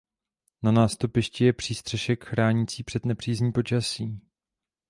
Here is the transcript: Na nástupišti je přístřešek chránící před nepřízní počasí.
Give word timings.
Na 0.63 0.71
nástupišti 0.71 1.45
je 1.45 1.53
přístřešek 1.53 2.23
chránící 2.25 2.83
před 2.83 3.05
nepřízní 3.05 3.51
počasí. 3.51 4.19